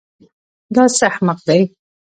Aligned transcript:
دا 0.75 0.83
څه 0.97 1.03
احمق 1.11 1.39
دی. 1.47 1.61